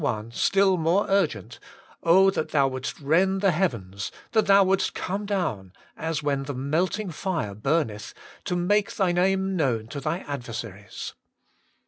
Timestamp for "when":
6.23-6.45